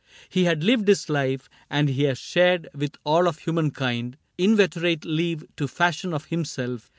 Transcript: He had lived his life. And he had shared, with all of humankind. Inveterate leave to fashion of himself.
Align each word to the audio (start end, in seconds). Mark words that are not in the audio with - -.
He 0.29 0.45
had 0.45 0.63
lived 0.63 0.87
his 0.87 1.09
life. 1.09 1.47
And 1.69 1.87
he 1.87 2.05
had 2.05 2.17
shared, 2.17 2.67
with 2.73 2.95
all 3.03 3.27
of 3.27 3.37
humankind. 3.37 4.17
Inveterate 4.35 5.05
leave 5.05 5.45
to 5.57 5.67
fashion 5.67 6.11
of 6.11 6.25
himself. 6.25 6.89